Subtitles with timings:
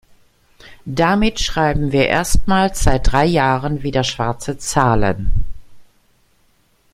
[0.85, 5.31] Damit schreiben wir erstmals seit drei Jahren wieder schwarze Zahlen.